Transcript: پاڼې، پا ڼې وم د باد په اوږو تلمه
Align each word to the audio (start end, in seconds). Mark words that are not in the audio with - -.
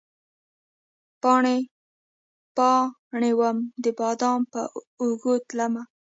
پاڼې، 1.21 1.57
پا 2.55 2.71
ڼې 3.19 3.31
وم 3.39 3.57
د 3.83 3.85
باد 3.97 4.21
په 4.51 4.61
اوږو 5.01 5.33
تلمه 5.47 5.83